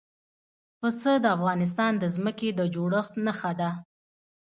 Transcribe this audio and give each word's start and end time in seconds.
پسه 0.79 1.11
د 1.23 1.25
افغانستان 1.37 1.91
د 1.97 2.03
ځمکې 2.15 2.49
د 2.53 2.61
جوړښت 2.73 3.13
نښه 3.25 3.51
ده. 3.59 3.69